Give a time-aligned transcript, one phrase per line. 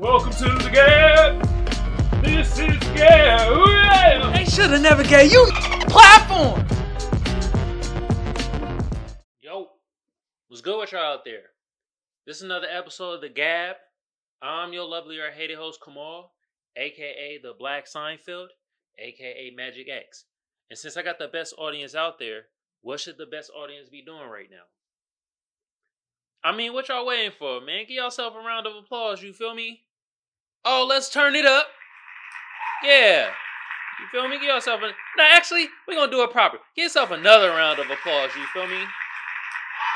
[0.00, 2.24] Welcome to the Gab.
[2.24, 3.68] This is Gab.
[3.68, 4.32] Yeah.
[4.34, 5.46] They should have never gave you
[5.88, 6.66] platform.
[9.42, 9.68] Yo,
[10.48, 11.50] what's good with y'all out there?
[12.26, 13.76] This is another episode of The Gab.
[14.40, 16.32] I'm your lovely or hated host, Kamal,
[16.76, 18.48] aka The Black Seinfeld,
[18.98, 20.24] aka Magic X.
[20.70, 22.44] And since I got the best audience out there,
[22.80, 24.64] what should the best audience be doing right now?
[26.42, 27.84] I mean, what y'all waiting for, man?
[27.86, 29.82] Give yourself a round of applause, you feel me?
[30.64, 31.66] Oh, let's turn it up.
[32.84, 33.30] Yeah.
[34.00, 34.38] You feel me?
[34.38, 34.88] Give yourself a.
[35.16, 36.58] No, actually, we're going to do it proper.
[36.74, 38.82] Give yourself another round of applause, you feel me?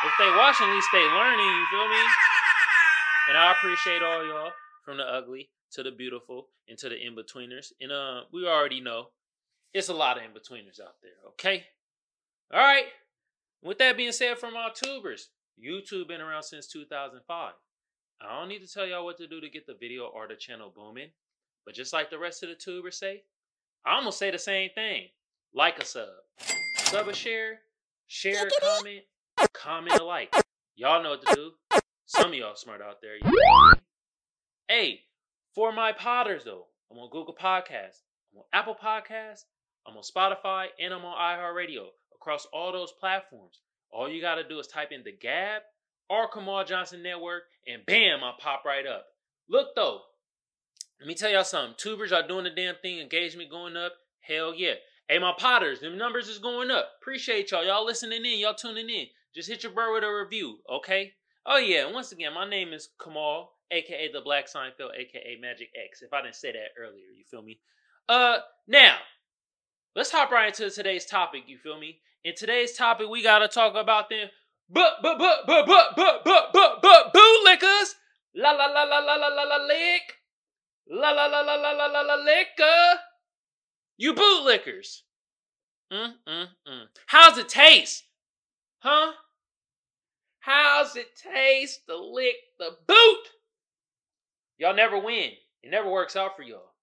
[0.05, 2.05] If they watching, at least they learning, you feel me?
[3.30, 4.53] And I appreciate all y'all,
[4.84, 7.73] from the ugly to the beautiful and to the in-betweeners.
[7.81, 9.09] And uh, we already know
[9.73, 11.65] it's a lot of in-betweeners out there, okay?
[12.53, 12.84] All right.
[13.62, 17.53] With that being said, from our tubers, YouTube been around since 2005.
[18.21, 20.37] I don't need to tell y'all what to do to get the video or the
[20.37, 21.11] channel booming,
[21.67, 23.23] but just like the rest of the tubers say,
[23.87, 25.09] I'm gonna say the same thing.
[25.55, 26.09] Like a sub,
[26.77, 27.61] sub a share,
[28.06, 29.03] share a comment,
[29.53, 30.34] comment a like.
[30.77, 31.81] Y'all know what to do.
[32.06, 33.17] Some of y'all smart out there.
[33.17, 33.81] You know me?
[34.69, 35.01] Hey,
[35.55, 39.45] for my potters though, I'm on Google Podcasts, I'm on Apple Podcasts,
[39.87, 41.87] I'm on Spotify, and I'm on iHeartRadio.
[42.15, 45.62] Across all those platforms, all you gotta do is type in the Gab
[46.08, 49.06] or Kamal Johnson Network, and bam, I pop right up.
[49.48, 50.00] Look though,
[51.00, 51.74] let me tell y'all something.
[51.77, 53.92] Tubers are doing the damn thing, engagement going up.
[54.20, 54.75] Hell yeah.
[55.08, 56.88] Hey, my potters, them numbers is going up.
[57.00, 57.64] Appreciate y'all.
[57.64, 59.06] Y'all listening in, y'all tuning in.
[59.34, 61.12] Just hit your bro with a review, okay?
[61.44, 66.00] Oh yeah, once again, my name is Kamal, aka the Black Seinfeld, aka Magic X.
[66.00, 67.58] If I didn't say that earlier, you feel me?
[68.08, 68.97] Uh, now
[69.94, 71.42] let's hop right into today's topic.
[71.48, 71.98] You feel me?
[72.25, 74.28] In today's topic, we gotta talk about them,
[74.70, 77.95] but but but but but but but but but bootlickers.
[78.37, 80.03] La la la la la la la la lick.
[80.89, 83.01] La la la la la la la la liquor.
[83.97, 85.03] You bootlickers.
[85.93, 86.87] Mm mm mm.
[87.06, 88.05] How's it taste?
[88.78, 89.12] Huh?
[90.41, 93.25] How's it taste to lick the boot?
[94.59, 95.31] Y'all never win.
[95.62, 96.75] It never works out for y'all.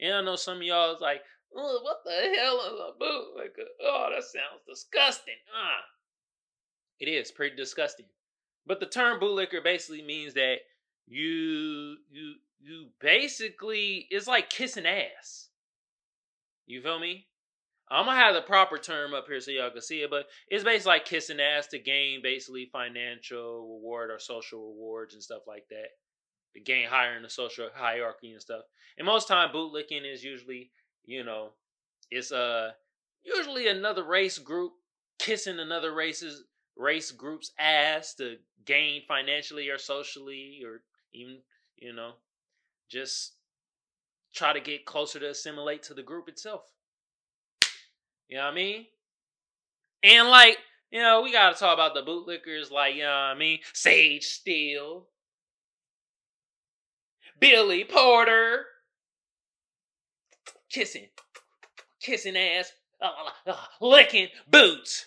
[0.00, 1.22] And I know some of y'all is like,
[1.54, 3.66] oh, what the hell is a bootlicker?
[3.82, 5.34] Oh, that sounds disgusting.
[5.54, 5.82] Ah.
[6.98, 8.06] It is pretty disgusting.
[8.66, 10.56] But the term bootlicker basically means that
[11.06, 15.48] you you you basically it's like kissing ass.
[16.66, 17.26] You feel me?
[17.88, 20.64] I'm gonna have the proper term up here so y'all can see it, but it's
[20.64, 25.68] basically like kissing ass to gain basically financial reward or social rewards and stuff like
[25.70, 25.90] that.
[26.54, 28.62] To gain higher in the social hierarchy and stuff.
[28.98, 30.72] And most time bootlicking is usually,
[31.04, 31.50] you know,
[32.10, 32.72] it's uh
[33.22, 34.72] usually another race group
[35.18, 36.42] kissing another race's
[36.76, 40.82] race group's ass to gain financially or socially or
[41.12, 41.38] even,
[41.76, 42.12] you know,
[42.88, 43.32] just
[44.34, 46.62] try to get closer to assimilate to the group itself.
[48.28, 48.86] You know what I mean?
[50.02, 50.58] And like,
[50.90, 53.60] you know, we gotta talk about the bootlickers, like, you know what I mean?
[53.72, 55.06] Sage Steele,
[57.40, 58.64] Billy Porter,
[60.70, 61.06] kissing,
[62.00, 63.10] kissing ass, uh,
[63.46, 65.06] uh, licking boots.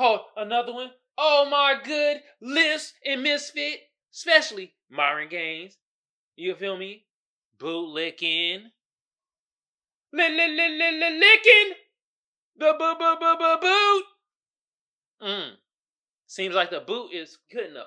[0.00, 0.90] Oh, another one.
[1.16, 3.80] Oh my good, List and Misfit,
[4.14, 5.76] especially Myron Gaines.
[6.36, 7.06] You feel me?
[7.58, 8.66] Bootlicking.
[10.12, 11.72] Licking
[12.56, 14.04] the boot boot boot boot boot.
[15.22, 15.50] Mm.
[16.28, 17.84] Seems like the boot is putting a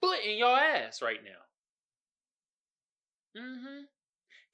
[0.00, 1.42] foot your ass right now.
[3.42, 3.82] Mm-hmm.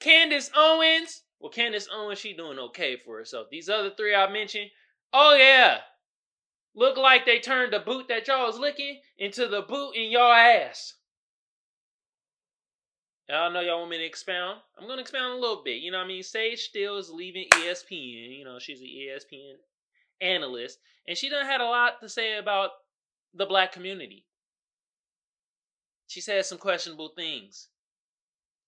[0.00, 1.22] Candace Owens.
[1.38, 3.46] Well, Candace Owens, she doing okay for herself.
[3.50, 4.70] These other three I mentioned,
[5.12, 5.78] oh yeah.
[6.78, 10.32] Look like they turned the boot that y'all was licking into the boot in y'all
[10.32, 10.94] ass.
[13.28, 14.60] Y'all know y'all want me to expound.
[14.78, 15.82] I'm gonna expound a little bit.
[15.82, 16.22] You know what I mean?
[16.22, 18.38] Sage Steele is leaving ESPN.
[18.38, 19.54] You know, she's an ESPN
[20.20, 20.78] analyst,
[21.08, 22.70] and she done had a lot to say about
[23.34, 24.24] the black community.
[26.06, 27.70] She said some questionable things.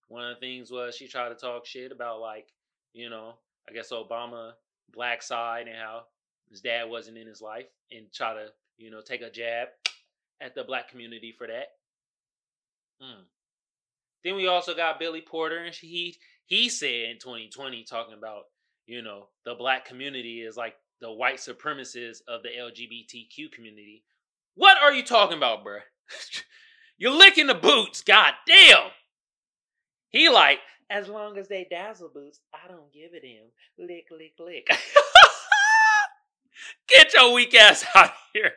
[0.09, 2.49] One of the things was she tried to talk shit about like,
[2.91, 3.35] you know,
[3.69, 4.51] I guess Obama
[4.91, 6.03] black side and how
[6.51, 9.69] his dad wasn't in his life and try to, you know, take a jab
[10.41, 11.67] at the black community for that.
[13.01, 13.21] Hmm.
[14.23, 18.43] Then we also got Billy Porter, and he he said in 2020 talking about
[18.85, 24.03] you know the black community is like the white supremacists of the LGBTQ community.
[24.55, 25.79] What are you talking about, bruh?
[26.97, 28.91] You're licking the boots, god damn.
[30.09, 30.59] He like,
[30.91, 33.45] as long as they dazzle boots, I don't give it him.
[33.79, 34.67] Lick, lick, lick.
[36.87, 38.51] Get your weak ass out of here.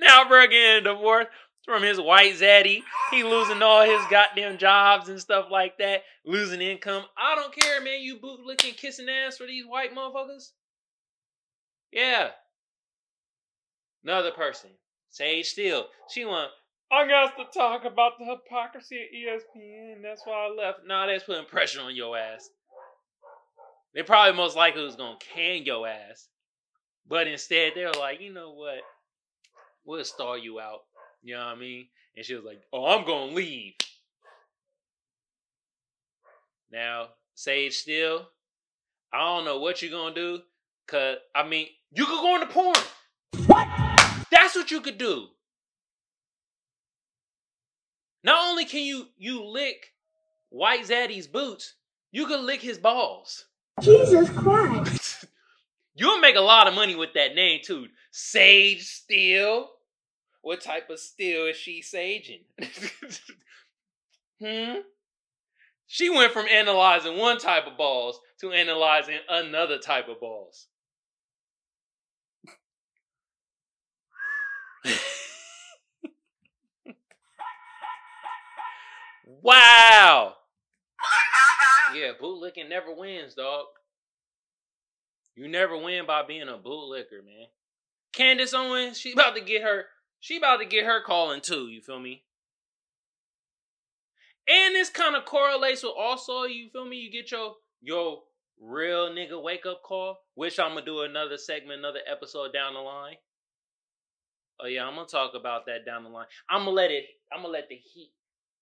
[0.00, 1.28] Now, bro, the fourth.
[1.64, 2.82] from his white zaddy.
[3.10, 7.04] He losing all his goddamn jobs and stuff like that, losing income.
[7.16, 8.00] I don't care, man.
[8.00, 10.50] You bootlicking, kissing ass for these white motherfuckers.
[11.92, 12.30] Yeah.
[14.04, 14.70] Another person,
[15.10, 15.86] Sage Steele.
[16.10, 16.50] She want.
[16.92, 20.02] I got to talk about the hypocrisy of ESPN.
[20.02, 20.80] That's why I left.
[20.86, 22.50] Nah, that's putting pressure on your ass.
[23.94, 26.28] They probably most likely was gonna can your ass,
[27.08, 28.80] but instead they're like, you know what?
[29.84, 30.80] We'll stall you out.
[31.22, 31.86] You know what I mean?
[32.16, 33.74] And she was like, "Oh, I'm gonna leave."
[36.70, 38.28] Now, Sage Steele,
[39.12, 40.42] I don't know what you're gonna do,
[40.86, 42.76] cause I mean, you could go into porn.
[43.46, 43.68] What?
[44.30, 45.28] That's what you could do.
[48.22, 49.92] Not only can you you lick
[50.48, 51.74] White Zaddy's boots,
[52.10, 53.46] you could lick his balls.
[53.80, 55.26] Jesus Christ.
[55.94, 57.86] You'll make a lot of money with that name too.
[58.10, 59.70] Sage Steele.
[60.42, 62.42] What type of steel is she saging?
[64.42, 64.80] hmm?
[65.86, 70.66] She went from analyzing one type of balls to analyzing another type of balls.
[79.42, 80.34] wow.
[81.94, 83.66] Yeah, bootlicking never wins, dog.
[85.34, 87.46] You never win by being a bootlicker, man.
[88.12, 89.86] Candace Owens, she about to get her,
[90.20, 91.68] she about to get her calling too.
[91.68, 92.24] You feel me?
[94.46, 96.96] And this kind of correlates with also, you feel me?
[96.96, 98.22] You get your your
[98.60, 102.80] real nigga wake up call, which I'm gonna do another segment, another episode down the
[102.80, 103.16] line.
[104.60, 106.26] Oh yeah, I'm gonna talk about that down the line.
[106.48, 107.04] I'm gonna let it.
[107.32, 108.12] I'm gonna let the heat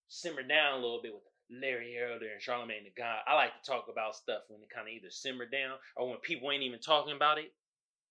[0.09, 1.23] simmer down a little bit with
[1.61, 3.19] Larry Elder and Charlamagne the God.
[3.27, 6.19] I like to talk about stuff when it kind of either simmer down or when
[6.19, 7.53] people ain't even talking about it.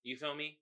[0.03, 0.57] You feel me?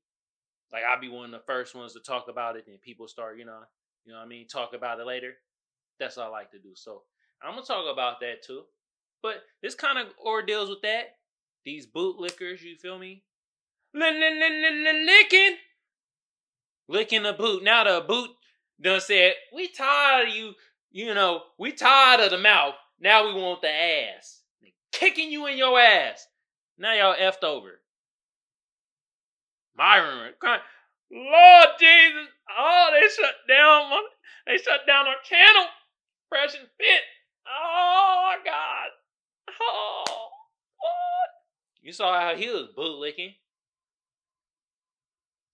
[0.72, 3.38] Like I'll be one of the first ones to talk about it, and people start,
[3.38, 3.60] you know,
[4.06, 5.34] you know what I mean, talk about it later.
[6.00, 6.70] That's what I like to do.
[6.76, 7.04] So
[7.42, 8.64] I'm gonna talk about that too.
[9.22, 11.18] But this kind of ordeals with that.
[11.66, 13.24] These bootlickers, you feel me?
[13.94, 15.58] Licking,
[16.88, 17.64] licking the boot.
[17.64, 18.30] Now the boot
[18.80, 20.56] done said, "We tired of you
[20.92, 22.76] you know, we tired of the mouth.
[23.00, 24.42] Now we want the ass.
[24.62, 26.28] They kicking you in your ass.
[26.78, 27.82] Now y'all effed over.
[29.76, 30.62] Myron, crying,
[31.12, 32.28] Lord Jesus,
[32.58, 34.02] oh, they shut down my,
[34.48, 35.66] they shut down our channel.
[36.28, 37.02] Fresh and fit.
[37.48, 38.90] Oh God.
[39.62, 40.04] Oh,
[40.78, 41.30] what?
[41.82, 43.34] You saw how he was bootlicking.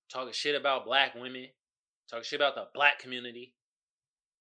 [0.09, 1.47] Talking shit about black women.
[2.09, 3.53] Talking shit about the black community.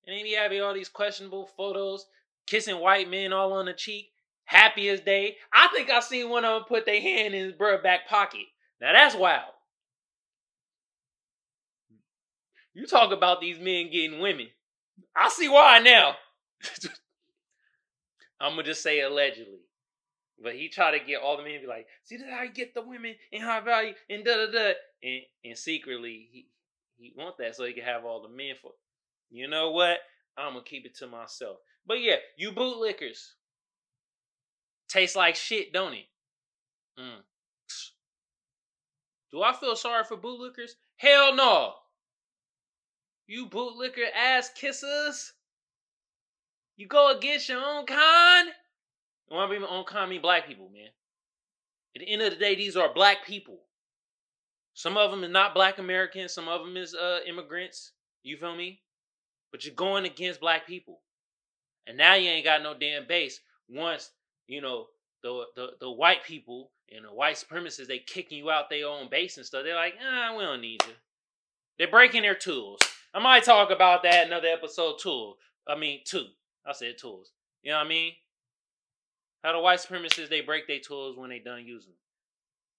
[0.07, 2.07] And then he having all these questionable photos,
[2.47, 4.11] kissing white men all on the cheek,
[4.45, 5.37] happy as day.
[5.53, 8.47] I think I seen one of them put their hand in his bro back pocket.
[8.81, 9.53] Now that's wild.
[12.75, 14.49] You talk about these men getting women.
[15.17, 16.17] I see why now.
[18.41, 19.61] I'm gonna just say allegedly.
[20.43, 22.75] But he tried to get all the men be like, see that's how you get
[22.75, 24.73] the women in high value and da da da
[25.03, 26.49] and and secretly he
[26.97, 28.73] he want that so he can have all the men for
[29.35, 29.99] you know what?
[30.39, 31.57] I'm gonna keep it to myself.
[31.85, 33.33] But yeah, you bootlickers.
[34.89, 36.07] Tastes like shit, don't it?
[36.99, 37.23] Mm.
[39.33, 40.73] Do I feel sorry for bootlickers?
[40.97, 41.75] Hell no.
[43.27, 45.33] You bootlicker ass kissers.
[46.77, 48.51] You go against your own kind.
[49.27, 50.91] When I mean own kind, I mean black people, man.
[51.97, 53.59] At the end of the day, these are black people.
[54.75, 56.33] Some of them is not black Americans.
[56.33, 57.93] Some of them is uh, immigrants.
[58.23, 58.81] You feel me?
[59.55, 60.99] But you're going against black people.
[61.87, 63.39] And now you ain't got no damn base.
[63.69, 64.11] Once,
[64.49, 64.87] you know,
[65.23, 69.09] the the, the white people and the white supremacists, they kicking you out their own
[69.09, 69.63] base and stuff.
[69.63, 70.95] They're like, ah, we don't need you.
[71.79, 72.81] They're breaking their tools.
[73.15, 75.37] I might talk about that another episode tool.
[75.69, 76.27] I mean two.
[76.67, 77.31] I said tools.
[77.63, 78.13] You know what I mean?
[79.45, 81.99] How the white supremacists they break their tools when they done using them.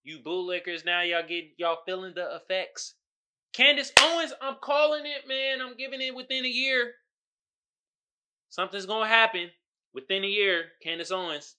[0.03, 2.95] You bootlickers now y'all get y'all feeling the effects.
[3.55, 5.61] Candace Owens, I'm calling it, man.
[5.61, 6.91] I'm giving it within a year.
[8.49, 9.49] Something's gonna happen
[9.93, 10.65] within a year.
[10.83, 11.55] Candace Owens,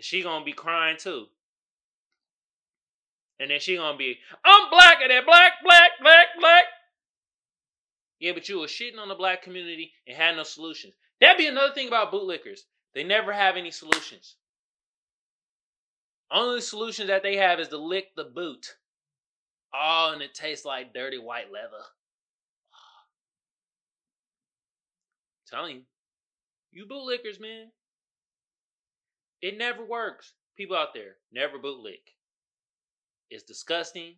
[0.00, 1.26] she gonna be crying too.
[3.40, 6.64] And then she gonna be, I'm black blacker than black, black, black, black.
[8.18, 10.92] Yeah, but you were shitting on the black community and had no solutions.
[11.22, 12.60] That'd be another thing about bootlickers.
[12.94, 14.36] They never have any solutions.
[16.30, 18.76] Only solution that they have is to lick the boot.
[19.78, 21.84] Oh, and it tastes like dirty white leather.
[25.50, 25.82] telling you,
[26.72, 27.70] you bootlickers, man.
[29.42, 30.32] It never works.
[30.56, 32.02] People out there never bootlick.
[33.30, 34.14] It's disgusting.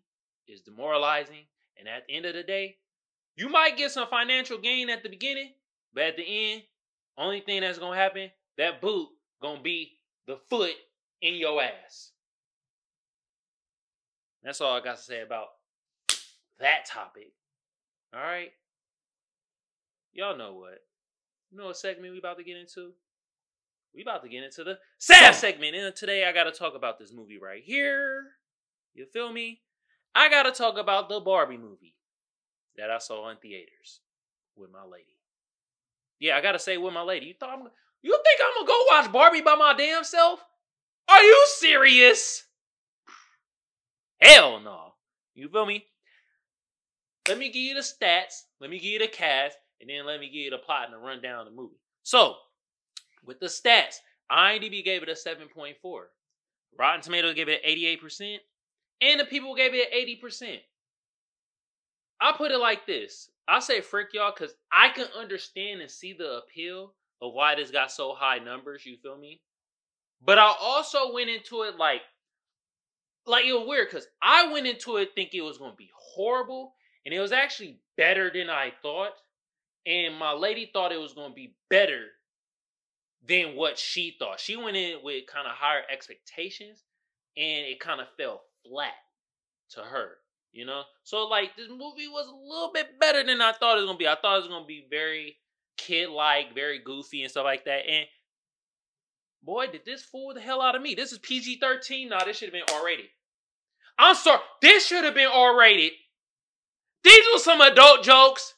[0.47, 1.47] It's demoralizing.
[1.79, 2.77] And at the end of the day,
[3.37, 5.53] You might get some financial gain at the beginning,
[5.95, 6.63] but at the end,
[7.17, 9.09] only thing that's gonna happen, that boot
[9.41, 10.75] gonna be the foot
[11.23, 12.11] in your ass.
[14.43, 15.49] That's all I got to say about
[16.61, 17.33] that topic.
[18.15, 18.51] All right.
[20.13, 20.79] Y'all know what?
[21.51, 22.93] You know what segment we about to get into?
[23.95, 25.75] We about to get into the SAF segment.
[25.75, 28.25] And today I gotta talk about this movie right here.
[28.95, 29.61] You feel me?
[30.15, 31.95] I gotta talk about the Barbie movie
[32.77, 34.01] that I saw in theaters
[34.57, 35.17] with my lady.
[36.19, 37.27] Yeah, I gotta say with my lady.
[37.27, 37.69] You thought I'm
[38.03, 40.41] you think I'm gonna go watch Barbie by my damn self?
[41.09, 42.45] Are you serious?
[44.21, 44.95] Hell no.
[45.35, 45.85] You feel me?
[47.29, 48.45] Let me give you the stats.
[48.61, 50.95] Let me give you the cast, and then let me give you the plot and
[50.95, 51.79] the rundown of the movie.
[52.03, 52.37] So,
[53.25, 53.97] with the stats,
[54.33, 55.75] IMDb gave it a 7.4.
[56.79, 58.39] Rotten Tomatoes gave it 88%,
[59.01, 60.59] and the people gave it 80%.
[62.21, 63.31] I put it like this.
[63.47, 67.71] I say frick y'all because I can understand and see the appeal of why this
[67.71, 69.41] got so high numbers, you feel me?
[70.25, 72.03] But I also went into it like
[73.29, 76.75] like it was weird because I went into it thinking it was gonna be horrible,
[77.05, 79.13] and it was actually better than I thought.
[79.87, 82.07] And my lady thought it was gonna be better
[83.27, 84.41] than what she thought.
[84.41, 86.85] She went in with kind of higher expectations,
[87.37, 88.93] and it kind of fell flat
[89.71, 90.17] to her.
[90.53, 93.83] You know, so like this movie was a little bit better than I thought it
[93.83, 94.09] was gonna be.
[94.09, 95.37] I thought it was gonna be very
[95.77, 97.89] kid like, very goofy and stuff like that.
[97.89, 98.07] And
[99.43, 100.95] boy, did this fool the hell out of me.
[100.95, 102.09] This is PG 13.
[102.09, 103.07] Nah, this should have been R rated.
[103.99, 105.93] I'm sorry, this should have been R rated.
[107.05, 108.55] These were some adult jokes.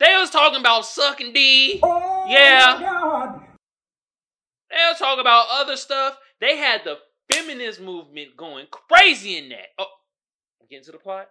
[0.00, 1.80] They was talking about sucking D.
[1.82, 2.78] Oh Yeah.
[2.80, 3.40] God.
[4.70, 6.18] They was talking about other stuff.
[6.40, 6.98] They had the
[7.32, 9.68] feminist movement going crazy in that.
[9.78, 9.86] Oh,
[10.60, 11.28] I'm getting to the plot.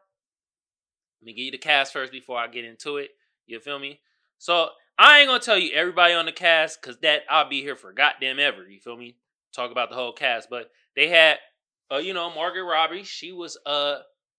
[1.22, 3.12] Let me give you the cast first before I get into it.
[3.46, 4.00] You feel me?
[4.38, 7.75] So I ain't gonna tell you everybody on the cast because that I'll be here
[7.75, 8.67] for goddamn ever.
[8.67, 9.17] You feel me?
[9.53, 11.38] Talk about the whole cast, but they had,
[11.93, 13.03] uh, you know, Margaret Robbie.
[13.03, 13.97] She was uh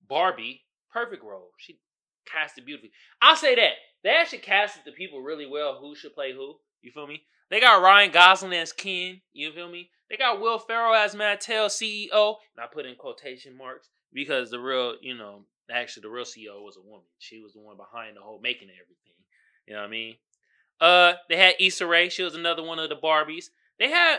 [0.08, 1.50] Barbie, perfect role.
[1.58, 1.78] She
[2.26, 2.92] casted beautifully.
[3.22, 5.78] I'll say that they actually casted the people really well.
[5.80, 6.56] Who should play who?
[6.82, 7.22] You feel me?
[7.50, 9.20] They got Ryan Gosling as Ken.
[9.32, 9.90] You feel me?
[10.10, 12.36] They got Will Ferrell as Mattel CEO.
[12.56, 16.62] And I put in quotation marks because the real, you know, actually the real CEO
[16.62, 17.06] was a woman.
[17.18, 19.14] She was the one behind the whole making everything.
[19.66, 20.16] You know what I mean?
[20.80, 22.08] Uh, they had Issa Rae.
[22.08, 23.46] She was another one of the Barbies.
[23.78, 24.18] They had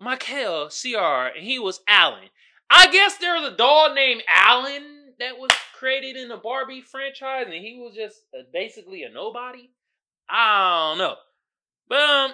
[0.00, 2.28] Michael Cera, and he was Alan.
[2.70, 7.46] I guess there was a doll named Alan that was created in the Barbie franchise,
[7.46, 9.70] and he was just uh, basically a nobody.
[10.28, 11.16] I don't know,
[11.88, 12.32] but um,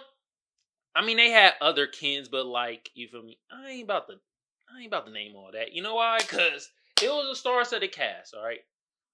[0.95, 3.39] I mean they had other Kens, but like you feel me?
[3.51, 4.15] I ain't about to,
[4.75, 5.73] I ain't about to name all that.
[5.73, 6.19] You know why?
[6.27, 6.71] Cause
[7.03, 8.35] it was a star-studded cast.
[8.35, 8.61] All right,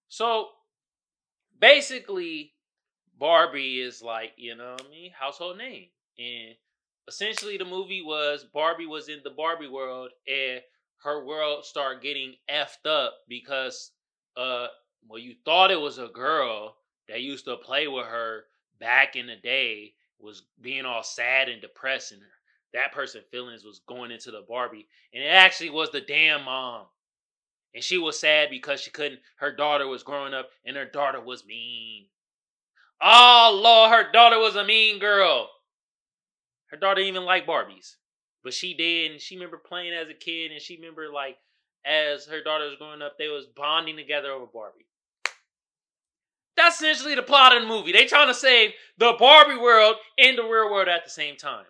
[0.08, 0.48] so
[1.60, 2.54] basically
[3.18, 5.88] Barbie is like, you know what I mean, household name.
[6.18, 6.54] And
[7.06, 10.62] essentially the movie was Barbie was in the Barbie world and
[11.02, 13.92] her world started getting effed up because
[14.36, 14.66] uh
[15.08, 16.76] well you thought it was a girl
[17.08, 18.44] that used to play with her
[18.78, 22.20] back in the day was being all sad and depressed and
[22.72, 26.86] that person feelings was going into the Barbie and it actually was the damn mom.
[27.74, 31.20] And she was sad because she couldn't her daughter was growing up and her daughter
[31.20, 32.06] was mean.
[33.00, 35.48] Oh Lord, her daughter was a mean girl.
[36.66, 37.96] Her daughter even liked Barbies.
[38.42, 41.36] But she did, and she remember playing as a kid, and she remember like
[41.84, 44.86] as her daughter was growing up, they was bonding together over Barbie.
[46.56, 47.92] That's essentially the plot of the movie.
[47.92, 51.64] They trying to save the Barbie world and the real world at the same time.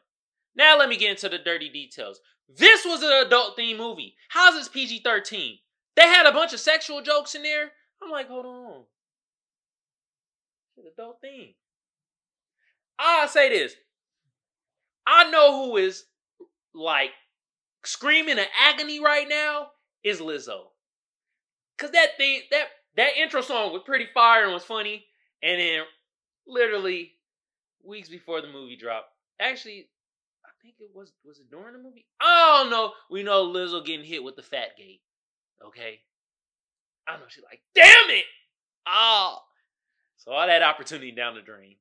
[0.57, 2.21] Now let me get into the dirty details.
[2.49, 4.17] This was an adult themed movie.
[4.31, 5.59] How's this PG 13?
[5.95, 7.71] They had a bunch of sexual jokes in there.
[8.03, 8.83] I'm like, hold on.
[10.77, 11.55] It's an adult theme.
[12.99, 13.75] I'll say this.
[15.07, 16.05] I know who is
[16.75, 17.11] like
[17.85, 19.69] screaming in agony right now
[20.05, 20.65] is Lizzo.
[21.79, 22.65] Cause that thing that
[22.97, 25.05] that intro song was pretty fire and was funny.
[25.43, 25.83] And then
[26.47, 27.12] literally
[27.83, 29.09] weeks before the movie dropped.
[29.41, 29.89] Actually,
[30.45, 32.07] I think it was was it during the movie?
[32.21, 32.93] Oh don't.
[33.11, 35.00] We know Lizzo getting hit with the fat gate.
[35.67, 36.00] Okay.
[37.09, 38.25] I know she's like, damn it!
[38.87, 39.39] Oh.
[40.19, 41.77] So all that opportunity down the drain.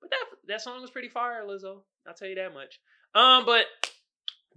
[0.00, 1.80] But that that song was pretty fire, Lizzo.
[2.06, 2.78] I'll tell you that much.
[3.14, 3.64] Um, but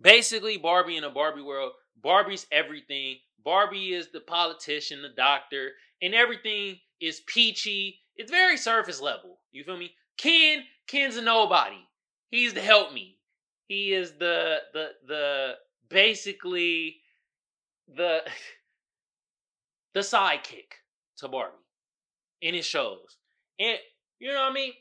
[0.03, 1.71] basically Barbie in a Barbie world.
[2.01, 3.17] Barbie's everything.
[3.43, 8.01] Barbie is the politician, the doctor, and everything is peachy.
[8.15, 9.39] It's very surface level.
[9.51, 9.93] You feel me?
[10.17, 11.87] Ken, Ken's a nobody.
[12.29, 13.17] He's the help me.
[13.67, 15.53] He is the the the
[15.89, 16.97] basically
[17.87, 18.21] the
[19.93, 20.73] the sidekick
[21.17, 21.55] to Barbie
[22.41, 23.17] in his shows.
[23.59, 23.77] And
[24.19, 24.73] you know what I mean?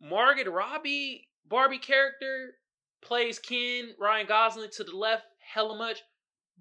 [0.00, 2.54] Margaret Robbie Barbie character
[3.02, 5.98] plays Ken Ryan Gosling to the left hella much,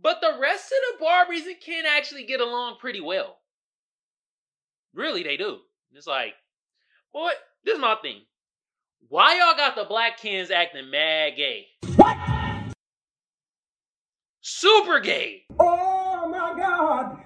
[0.02, 3.38] but the rest of the Barbies and Ken actually get along pretty well.
[4.94, 5.60] Really, they do.
[5.94, 6.34] It's like,
[7.14, 7.32] boy,
[7.64, 8.22] this is my thing.
[9.08, 11.68] Why y'all got the black Kens acting mad gay?
[11.96, 12.18] What?
[14.42, 15.44] Super gay.
[15.60, 17.18] Oh my god!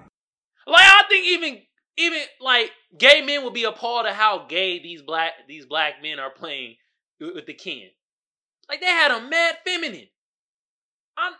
[0.66, 1.60] Like I think even
[1.96, 6.18] even like gay men would be appalled at how gay these black these black men
[6.18, 6.76] are playing
[7.20, 7.88] with with the Ken.
[8.68, 10.08] Like they had them mad feminine.
[11.16, 11.32] I'm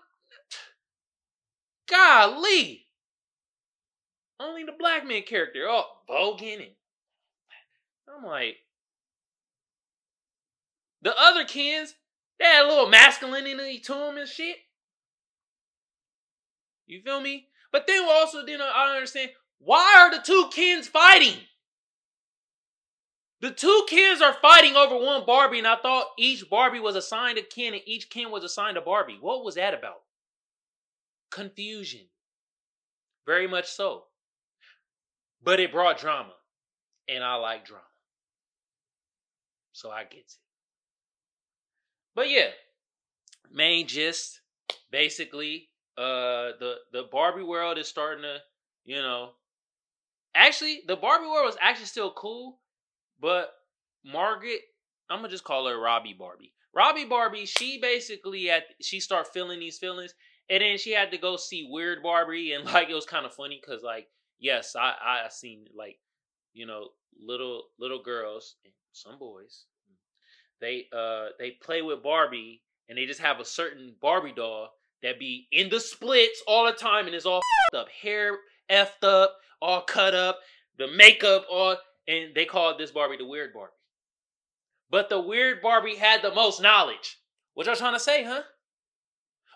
[1.89, 2.87] golly.
[4.41, 6.71] Only the black man character, oh, and
[8.09, 8.57] I'm like,
[11.03, 11.95] the other Kens,
[12.39, 14.57] they had a little masculinity to them and shit.
[16.87, 17.49] You feel me?
[17.73, 21.39] But then also, then I don't uh, understand why are the two Kens fighting?
[23.45, 27.37] The two Kens are fighting over one Barbie, and I thought each Barbie was assigned
[27.37, 29.19] a Ken and each Ken was assigned a Barbie.
[29.21, 30.01] What was that about?
[31.31, 32.07] Confusion.
[33.27, 34.05] Very much so.
[35.43, 36.33] But it brought drama.
[37.07, 37.85] And I like drama.
[39.73, 40.37] So I get it.
[42.15, 42.49] But yeah,
[43.53, 44.41] main gist
[44.91, 48.39] basically uh the the Barbie world is starting to,
[48.87, 49.33] you know,
[50.35, 52.59] actually the Barbie world was actually still cool,
[53.21, 53.53] but
[54.05, 54.61] Margaret,
[55.11, 56.53] I'm gonna just call her Robbie Barbie.
[56.75, 60.15] Robbie Barbie, she basically had she start feeling these feelings,
[60.51, 63.35] and then she had to go see Weird Barbie, and like it was kind of
[63.35, 65.99] funny because like yes, I I seen like
[66.53, 66.89] you know
[67.21, 69.65] little little girls and some boys
[70.61, 74.71] they uh they play with Barbie and they just have a certain Barbie doll
[75.03, 77.41] that be in the splits all the time and is all
[77.75, 78.39] up, hair
[78.71, 80.39] effed up, all cut up,
[80.79, 83.73] the makeup all and they called this Barbie the weird Barbie.
[84.91, 87.19] But the weird Barbie had the most knowledge.
[87.55, 88.43] What y'all trying to say, huh?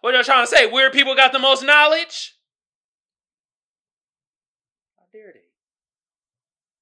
[0.00, 0.66] What y'all trying to say?
[0.70, 2.34] Weird people got the most knowledge?
[4.96, 5.40] How dare they?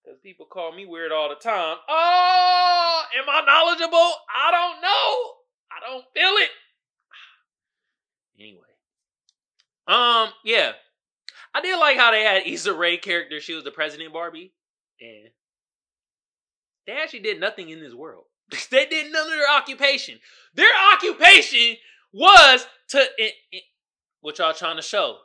[0.05, 1.79] Because people call me weird all the time.
[1.88, 3.96] Oh, am I knowledgeable?
[3.96, 5.33] I don't know.
[5.70, 6.50] I don't feel it.
[8.38, 8.61] Anyway.
[9.88, 10.72] Um, yeah.
[11.55, 13.40] I did like how they had Issa Rae character.
[13.40, 14.52] She was the president Barbie.
[15.00, 15.31] And
[16.87, 18.25] they actually did nothing in this world.
[18.70, 20.18] they did none of their occupation.
[20.55, 21.77] Their occupation
[22.12, 23.62] was to it, it,
[24.20, 25.18] what y'all trying to show.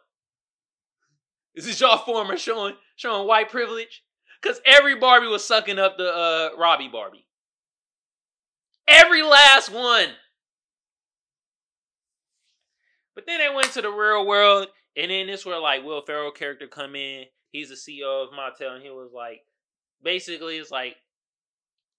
[1.54, 4.04] Is this y'all former showing showing white privilege?
[4.42, 7.28] Cause every Barbie was sucking up the uh, Robbie Barbie.
[8.88, 10.08] Every last one.
[13.14, 16.32] But then they went to the real world, and then this where like Will Ferrell
[16.32, 17.26] character come in.
[17.52, 19.42] He's the CEO of Mattel, and he was like,
[20.02, 20.96] basically, it's like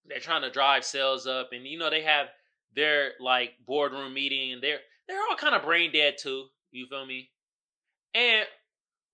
[0.06, 2.28] they're trying to drive sales up, and you know they have
[2.74, 6.46] their like boardroom meeting, and they're they're all kind of brain dead too.
[6.70, 7.30] You feel me?
[8.14, 8.46] And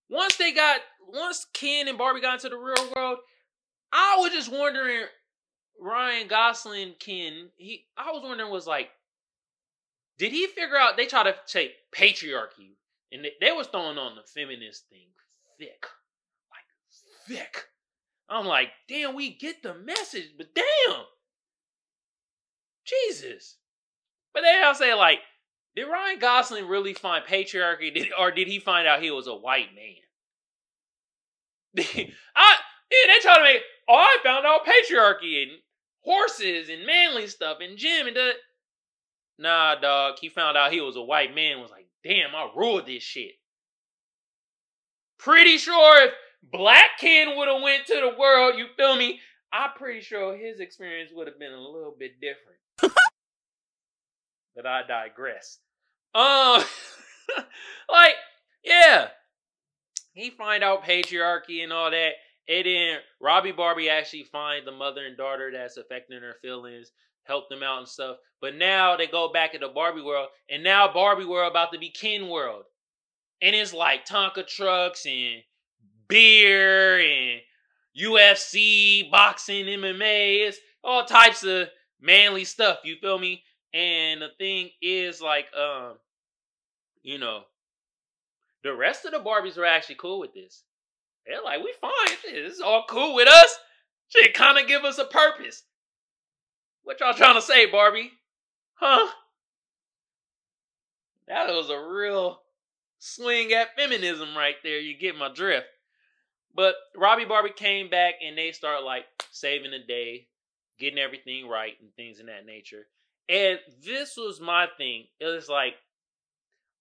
[0.08, 3.18] once they got once Ken and Barbie got into the real world,
[3.92, 5.04] I was just wondering
[5.80, 8.90] Ryan Gosling Ken, he I was wondering was like
[10.18, 12.74] did he figure out they try to take patriarchy
[13.12, 15.08] and they, they was throwing on the feminist thing
[15.58, 15.86] thick.
[16.50, 17.64] Like thick.
[18.28, 21.04] I'm like, damn, we get the message, but damn.
[22.84, 23.56] Jesus.
[24.34, 25.20] But then I'll say like,
[25.74, 29.34] did Ryan Gosling really find patriarchy, did, or did he find out he was a
[29.34, 29.94] white man?
[32.36, 32.56] I
[32.90, 33.62] yeah, they try to make.
[33.88, 35.52] Oh, I found out patriarchy and
[36.00, 38.32] horses and manly stuff and gym and the.
[39.38, 40.16] Nah, dog.
[40.20, 41.60] He found out he was a white man.
[41.60, 43.32] Was like, damn, I ruled this shit.
[45.18, 49.20] Pretty sure if Black Ken would have went to the world, you feel me?
[49.52, 52.58] I'm pretty sure his experience would have been a little bit different.
[54.56, 55.58] but I digress.
[56.14, 56.62] Um,
[57.88, 58.14] like,
[58.64, 59.08] yeah,
[60.12, 62.12] he find out patriarchy and all that.
[62.48, 66.92] And then Robbie Barbie actually find the mother and daughter that's affecting her feelings,
[67.24, 68.16] help them out and stuff.
[68.40, 71.90] But now they go back into Barbie world, and now Barbie world about to be
[71.90, 72.64] Ken world.
[73.42, 75.42] And it's like Tonka trucks and
[76.08, 77.40] beer and
[77.98, 80.48] UFC, boxing, MMA.
[80.48, 81.68] It's all types of
[82.00, 83.42] manly stuff, you feel me?
[83.74, 85.94] And the thing is like um,
[87.02, 87.42] you know,
[88.62, 90.64] the rest of the Barbies are actually cool with this.
[91.26, 92.16] They're like, we fine.
[92.24, 93.58] This is all cool with us.
[94.08, 95.64] Shit, kind of give us a purpose.
[96.82, 98.10] What y'all trying to say, Barbie?
[98.74, 99.12] Huh?
[101.26, 102.40] That was a real
[102.98, 104.78] swing at feminism right there.
[104.78, 105.66] You get my drift.
[106.58, 110.26] But Robbie Barbie came back and they start like saving the day,
[110.80, 112.88] getting everything right and things in that nature.
[113.28, 115.04] And this was my thing.
[115.20, 115.74] It was like,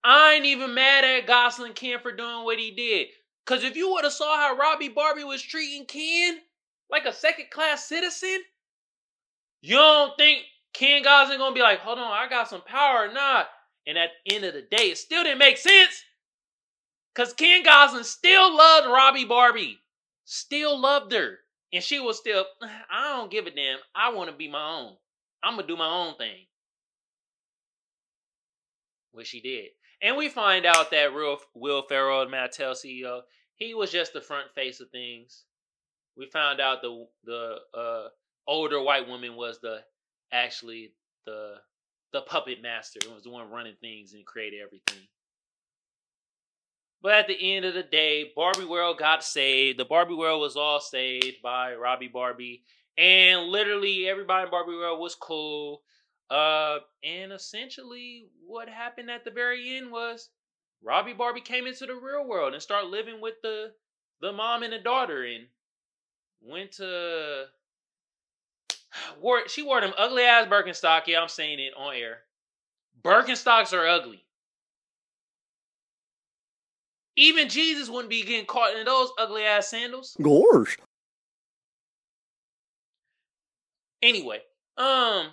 [0.02, 3.06] I ain't even mad at Gosling Ken for doing what he did.
[3.46, 6.38] Cause if you would have saw how Robbie Barbie was treating Ken
[6.90, 8.40] like a second class citizen,
[9.60, 10.40] you don't think
[10.72, 13.46] Ken Gosling gonna be like, hold on, I got some power or not?
[13.86, 16.02] And at the end of the day, it still didn't make sense.
[17.18, 19.80] Cause Ken Gosling still loved Robbie Barbie.
[20.24, 21.40] Still loved her.
[21.72, 23.80] And she was still, I don't give a damn.
[23.92, 24.96] I want to be my own.
[25.42, 26.46] I'm gonna do my own thing.
[29.10, 29.70] Which she did.
[30.00, 33.22] And we find out that real Will Ferrell, Mattel CEO,
[33.56, 35.42] he was just the front face of things.
[36.16, 38.08] We found out the the uh,
[38.46, 39.80] older white woman was the
[40.30, 40.92] actually
[41.26, 41.56] the
[42.12, 45.08] the puppet master and was the one running things and created everything.
[47.00, 49.78] But at the end of the day, Barbie World got saved.
[49.78, 52.64] The Barbie World was all saved by Robbie Barbie.
[52.96, 55.82] And literally everybody in Barbie World was cool.
[56.28, 60.28] Uh, and essentially what happened at the very end was
[60.82, 63.72] Robbie Barbie came into the real world and started living with the
[64.20, 65.46] the mom and the daughter and
[66.42, 67.46] went to
[69.20, 71.06] wore she wore them ugly ass Birkenstock.
[71.06, 72.18] Yeah, I'm saying it on air.
[73.02, 74.24] Birkenstocks are ugly.
[77.18, 80.16] Even Jesus wouldn't be getting caught in those ugly ass sandals.
[80.22, 80.78] Gosh.
[84.00, 84.38] Anyway,
[84.76, 85.30] um,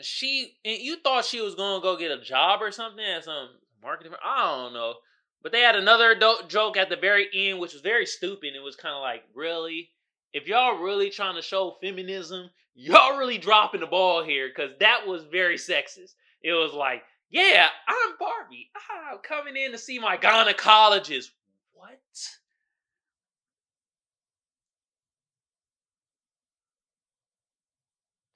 [0.00, 3.50] she and you thought she was gonna go get a job or something at some
[3.80, 4.12] marketing.
[4.24, 4.94] I don't know,
[5.40, 8.56] but they had another joke at the very end, which was very stupid.
[8.56, 9.90] It was kind of like, really,
[10.32, 15.06] if y'all really trying to show feminism, y'all really dropping the ball here because that
[15.06, 16.14] was very sexist.
[16.42, 18.70] It was like, yeah, I'm Barbie.
[18.76, 21.30] Ah, I'm coming in to see my gynecologist.
[21.72, 21.98] What?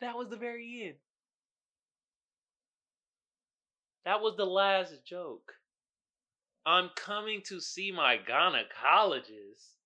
[0.01, 0.95] That was the very end.
[4.05, 5.53] That was the last joke.
[6.65, 9.77] I'm coming to see my gynecologist.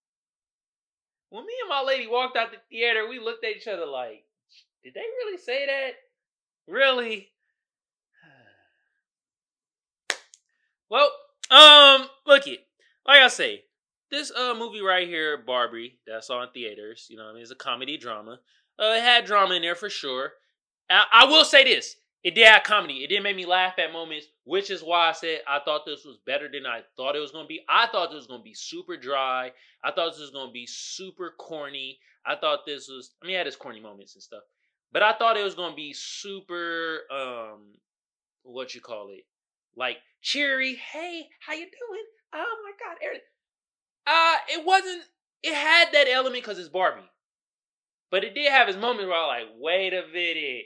[1.31, 4.25] When me and my lady walked out the theater, we looked at each other like,
[4.85, 5.95] did they really say that?
[6.69, 7.34] Really?
[10.91, 11.11] Well,
[11.51, 12.61] um, look it.
[13.07, 13.65] Like I say,
[14.11, 17.57] this uh movie right here, Barbie, that's on theaters, you know I mean, it's a
[17.57, 18.41] comedy drama.
[18.79, 20.33] Uh, it had drama in there for sure.
[20.91, 21.97] I, I will say this.
[22.25, 23.05] It did have comedy.
[23.05, 26.07] It did make me laugh at moments, which is why I said I thought this
[26.07, 27.61] was better than I thought it was going to be.
[27.69, 29.53] I thought this was going to be super dry.
[29.85, 31.99] I thought this was going to be super corny.
[32.25, 34.43] I thought this was, I mean, it had its corny moments and stuff.
[34.91, 37.75] But I thought it was going to be super, um,
[38.43, 39.27] what you call it?
[39.77, 40.75] Like cheery.
[40.75, 42.05] Hey, how you doing?
[42.35, 42.97] Oh my God.
[43.03, 43.23] Eric.
[44.07, 45.03] Uh, it wasn't,
[45.43, 47.11] it had that element because it's Barbie.
[48.11, 50.65] But it did have its moment where I was like, wait a minute.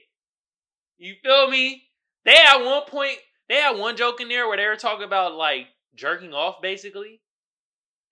[0.99, 1.85] You feel me?
[2.25, 3.19] They had one point,
[3.49, 7.21] they had one joke in there where they were talking about like jerking off basically.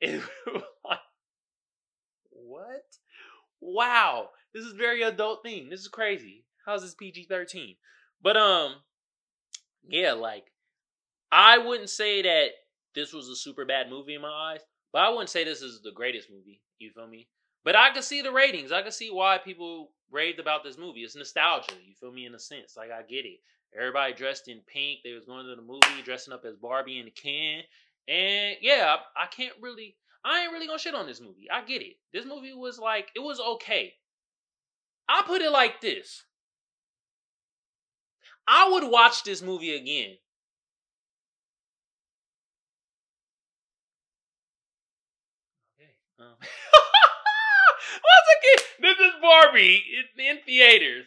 [0.85, 0.99] Like,
[2.31, 2.85] what?
[3.61, 4.31] Wow.
[4.55, 5.69] This is very adult thing.
[5.69, 6.45] This is crazy.
[6.65, 7.77] How's this PG 13?
[8.23, 8.77] But um,
[9.89, 10.45] yeah, like
[11.31, 12.49] I wouldn't say that
[12.95, 14.61] this was a super bad movie in my eyes,
[14.93, 16.63] but I wouldn't say this is the greatest movie.
[16.79, 17.29] You feel me?
[17.65, 18.73] But I can see the ratings.
[18.73, 21.01] I can see why people raved about this movie.
[21.01, 21.75] It's nostalgia.
[21.85, 22.27] You feel me?
[22.27, 23.41] In a sense, like I get it.
[23.77, 25.01] Everybody dressed in pink.
[25.05, 27.63] They was going to the movie dressing up as Barbie and Ken.
[28.09, 29.97] And yeah, I, I can't really.
[30.25, 31.49] I ain't really gonna shit on this movie.
[31.53, 31.97] I get it.
[32.13, 33.95] This movie was like it was okay.
[35.09, 36.25] I put it like this.
[38.49, 40.17] I would watch this movie again.
[46.19, 46.27] Um.
[48.07, 49.83] Once again, this is Barbie
[50.19, 51.07] in, in theaters.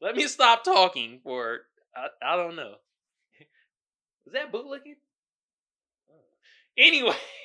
[0.00, 1.60] Let me stop talking for
[1.94, 2.74] I, I don't know.
[4.26, 4.96] Is that bootlicking?
[6.78, 7.16] Anyway,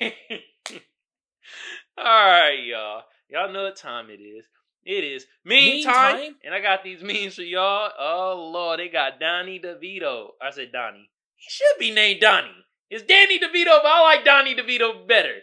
[1.98, 3.02] all right, y'all.
[3.28, 4.46] Y'all know what time it is.
[4.84, 6.36] It is meme time, time?
[6.44, 7.90] and I got these memes for y'all.
[7.98, 10.28] Oh lord, they got Donnie DeVito.
[10.40, 11.10] I said Donnie.
[11.34, 12.64] He should be named Donnie.
[12.88, 15.34] It's Danny DeVito, but I like Donnie DeVito better.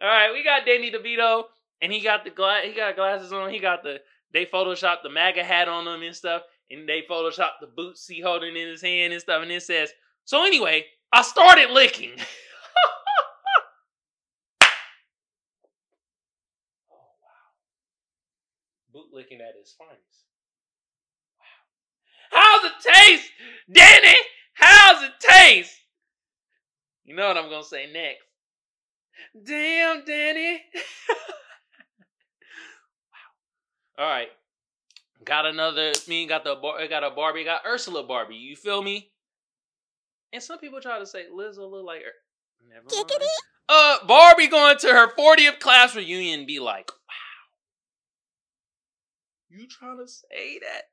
[0.00, 1.44] All right, we got Danny DeVito,
[1.82, 3.50] and he got the gla- he got glasses on.
[3.50, 4.00] He got the
[4.32, 8.20] they photoshopped the MAGA hat on him and stuff, and they photoshopped the boots he
[8.20, 9.42] holding in his hand and stuff.
[9.42, 9.92] And it says,
[10.24, 12.12] "So anyway, I started licking."
[16.92, 17.50] oh wow,
[18.94, 20.26] bootlicking at its finest.
[22.30, 23.30] Wow, how's it taste,
[23.72, 24.16] Danny?
[24.54, 25.74] How's it taste?
[27.04, 28.27] You know what I'm gonna say next.
[29.44, 30.62] Damn, Danny.
[33.98, 34.04] wow.
[34.04, 34.28] All right.
[35.24, 35.92] Got another.
[36.06, 36.86] Me got the bar.
[36.88, 37.44] Got a Barbie.
[37.44, 38.36] Got Ursula Barbie.
[38.36, 39.10] You feel me?
[40.32, 42.12] And some people try to say Lizzo look like her.
[42.68, 43.22] Never mind.
[43.68, 46.46] Uh, Barbie going to her 40th class reunion.
[46.46, 47.48] Be like, wow.
[49.50, 50.84] You trying to say that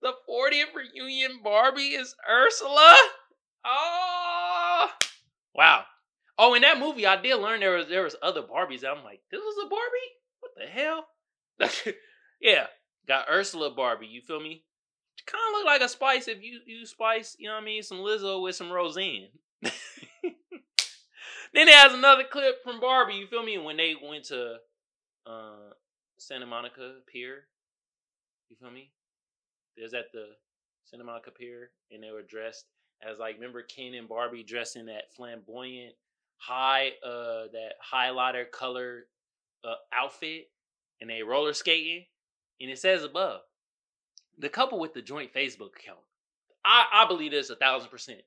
[0.00, 2.96] the 40th reunion Barbie is Ursula?
[3.66, 4.88] Oh,
[5.54, 5.84] wow.
[6.38, 8.84] Oh, in that movie, I did learn there was there was other Barbies.
[8.84, 10.10] I'm like, this was a Barbie?
[10.40, 11.06] What the hell?
[12.40, 12.66] yeah,
[13.06, 14.06] got Ursula Barbie.
[14.06, 14.64] You feel me?
[15.26, 17.82] Kind of look like a spice if you you spice, you know what I mean,
[17.82, 19.28] some Lizzo with some Roseanne.
[19.62, 19.72] then
[21.54, 23.14] it has another clip from Barbie.
[23.14, 23.56] You feel me?
[23.58, 24.56] When they went to
[25.26, 25.72] uh,
[26.18, 27.46] Santa Monica Pier.
[28.50, 28.90] You feel me?
[29.76, 30.26] There's at the
[30.84, 32.66] Santa Monica Pier, and they were dressed
[33.02, 35.94] as like remember Ken and Barbie dressed in that flamboyant
[36.46, 39.06] high uh that highlighter color
[39.64, 40.50] uh, outfit
[41.00, 42.04] and they roller skating
[42.60, 43.40] and it says above
[44.38, 46.00] the couple with the joint Facebook account.
[46.64, 48.20] I I believe this a thousand percent.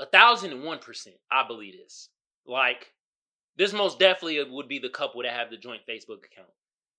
[0.00, 1.16] A thousand and one percent.
[1.30, 2.08] I believe this.
[2.46, 2.92] Like
[3.56, 6.50] this most definitely would be the couple that have the joint Facebook account.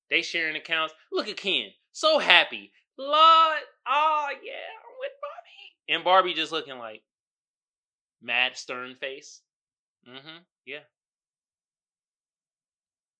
[0.09, 0.93] They sharing accounts.
[1.11, 2.71] Look at Ken, so happy.
[2.97, 5.95] Lord, oh yeah, I'm with Barbie.
[5.95, 7.03] And Barbie just looking like
[8.21, 9.41] mad stern face.
[10.07, 10.37] Mm-hmm.
[10.65, 10.85] Yeah.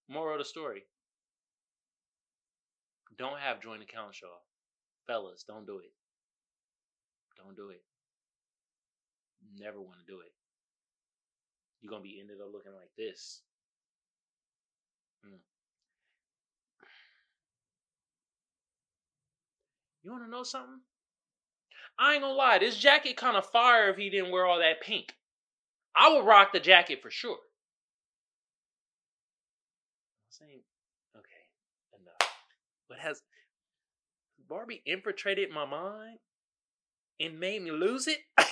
[0.08, 0.84] Moral of the story.
[3.18, 4.46] Don't have joint accounts, y'all.
[5.06, 5.92] Fellas, don't do it.
[7.38, 7.82] Don't do it.
[9.60, 10.32] Never want to do it.
[11.82, 13.42] You're gonna be ended up looking like this.
[15.26, 15.40] Mm.
[20.04, 20.80] You wanna know something?
[22.00, 24.82] I ain't gonna lie, this jacket kind of fire if he didn't wear all that
[24.82, 25.17] pink.
[25.98, 27.40] I would rock the jacket for sure.
[30.22, 30.60] I'm saying,
[31.18, 32.30] okay, enough.
[32.88, 33.22] But has
[34.48, 36.20] Barbie infiltrated my mind
[37.20, 38.20] and made me lose it?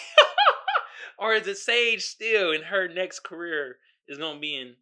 [1.19, 3.77] or is it Sage Steele in her next career
[4.07, 4.75] is gonna be in?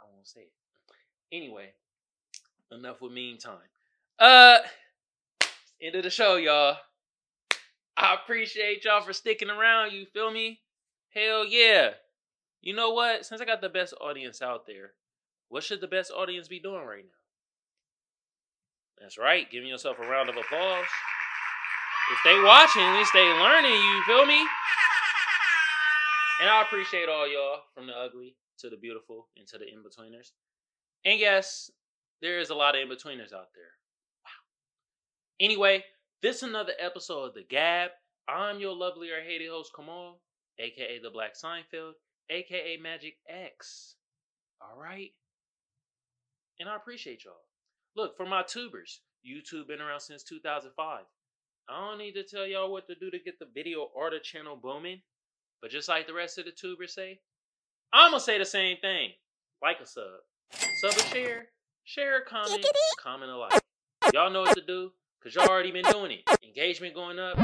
[0.00, 0.52] I won't say it.
[1.30, 1.68] Anyway,
[2.72, 3.58] enough with meme time.
[4.18, 4.58] Uh,
[5.80, 6.76] end of the show, y'all.
[7.96, 9.92] I appreciate y'all for sticking around.
[9.92, 10.60] You feel me?
[11.18, 11.90] Hell yeah.
[12.60, 13.26] You know what?
[13.26, 14.92] Since I got the best audience out there,
[15.48, 17.18] what should the best audience be doing right now?
[19.00, 20.86] That's right, giving yourself a round of applause.
[22.12, 24.40] If they watching, at least they learning, you feel me?
[26.40, 30.32] And I appreciate all y'all from the ugly to the beautiful and to the in-betweeners.
[31.04, 31.70] And yes,
[32.22, 33.74] there is a lot of in-betweeners out there.
[34.24, 35.40] Wow.
[35.40, 35.84] Anyway,
[36.22, 37.90] this is another episode of The Gab.
[38.28, 40.20] I'm your lovely or hated host, Kamal
[40.58, 41.92] aka the Black Seinfeld,
[42.30, 43.96] aka Magic X.
[44.60, 45.10] All right?
[46.60, 47.44] And I appreciate y'all.
[47.96, 51.04] Look, for my tubers, YouTube been around since 2005.
[51.70, 54.18] I don't need to tell y'all what to do to get the video or the
[54.20, 55.02] channel booming.
[55.60, 57.20] But just like the rest of the tubers say,
[57.92, 59.10] I'm to say the same thing.
[59.62, 60.04] Like a sub.
[60.52, 61.48] Sub a share.
[61.84, 62.64] Share a comment.
[63.02, 63.62] Comment a like.
[64.12, 64.92] Y'all know what to do.
[65.22, 66.38] Cause y'all already been doing it.
[66.44, 67.38] Engagement going up.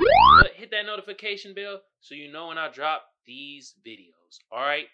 [0.54, 4.38] Hit that notification bell so you know when I drop these videos.
[4.52, 4.86] Alright?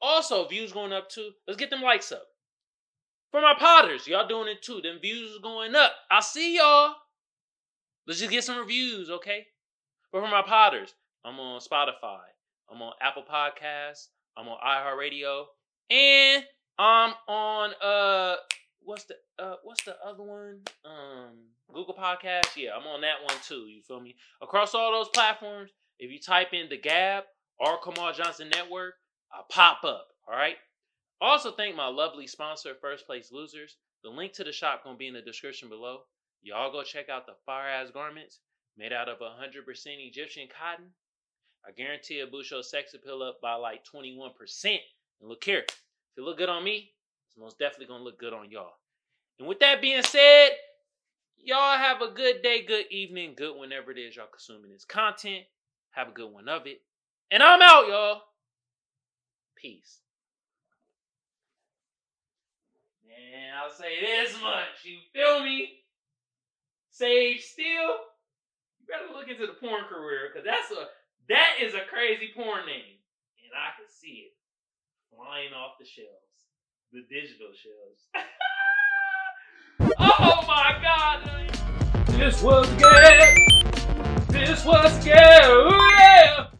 [0.00, 1.30] Also, views going up too.
[1.46, 2.24] Let's get them likes up.
[3.30, 4.80] For my potters, y'all doing it too.
[4.80, 5.92] Them views is going up.
[6.10, 6.94] I see y'all.
[8.06, 9.46] Let's just get some reviews, okay?
[10.12, 12.20] But for my potters, I'm on Spotify.
[12.70, 14.08] I'm on Apple Podcasts.
[14.36, 15.46] I'm on iHeartRadio.
[15.90, 16.44] And
[16.78, 18.36] I'm on uh
[18.84, 20.60] what's the uh what's the other one?
[20.84, 21.32] Um
[21.72, 22.56] Google Podcast.
[22.56, 23.66] Yeah, I'm on that one too.
[23.66, 24.16] You feel me?
[24.42, 27.24] Across all those platforms, if you type in the Gab
[27.58, 28.94] or Kamal Johnson Network,
[29.32, 30.08] I pop up.
[30.28, 30.56] All right.
[31.20, 33.76] Also, thank my lovely sponsor, First Place Losers.
[34.02, 36.02] The link to the shop gonna be in the description below.
[36.42, 38.40] Y'all go check out the fire ass garments
[38.76, 40.90] made out of 100% Egyptian cotton.
[41.66, 44.30] I guarantee a Busho sex appeal up by like 21%.
[45.20, 46.92] And look here, if it look good on me,
[47.34, 48.74] it's most definitely gonna look good on y'all.
[49.40, 50.50] And with that being said,
[51.42, 55.44] y'all have a good day, good evening, good whenever it is y'all consuming this content.
[55.90, 56.82] Have a good one of it.
[57.32, 58.22] And I'm out, y'all.
[59.56, 59.98] Peace.
[63.04, 64.84] Man, I'll say this much.
[64.84, 65.80] You feel me?
[66.90, 67.98] Sage Steele,
[68.78, 70.86] you better look into the porn career because that's a
[71.28, 73.02] that is a crazy porn name.
[73.42, 74.32] And I can see it
[75.10, 76.23] flying off the shelves.
[76.94, 78.06] The digital shelves.
[79.98, 81.28] oh my god!
[82.06, 84.28] This was good.
[84.28, 85.10] This was good.
[85.10, 86.53] Yeah.